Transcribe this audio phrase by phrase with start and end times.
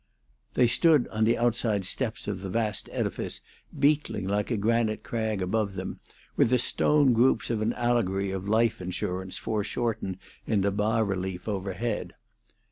[0.55, 3.39] They stood on the outside steps of the vast edifice
[3.79, 5.99] beetling like a granite crag above them,
[6.35, 10.17] with the stone groups of an allegory of life insurance foreshortened
[10.47, 12.13] in the bas relief overhead.